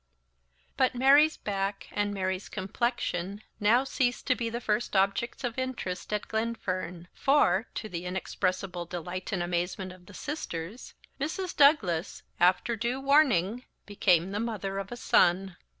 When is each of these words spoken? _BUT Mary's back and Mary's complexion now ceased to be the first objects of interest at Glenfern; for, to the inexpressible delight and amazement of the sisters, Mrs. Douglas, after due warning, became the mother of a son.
_BUT 0.77 0.95
Mary's 0.95 1.37
back 1.37 1.87
and 1.91 2.11
Mary's 2.11 2.49
complexion 2.49 3.43
now 3.59 3.83
ceased 3.83 4.25
to 4.25 4.33
be 4.35 4.49
the 4.49 4.59
first 4.59 4.95
objects 4.95 5.43
of 5.43 5.59
interest 5.59 6.11
at 6.11 6.27
Glenfern; 6.27 7.07
for, 7.13 7.67
to 7.75 7.87
the 7.87 8.07
inexpressible 8.07 8.85
delight 8.85 9.31
and 9.31 9.43
amazement 9.43 9.91
of 9.91 10.07
the 10.07 10.15
sisters, 10.15 10.95
Mrs. 11.19 11.55
Douglas, 11.55 12.23
after 12.39 12.75
due 12.75 12.99
warning, 12.99 13.63
became 13.85 14.31
the 14.31 14.39
mother 14.39 14.79
of 14.79 14.91
a 14.91 14.97
son. 14.97 15.55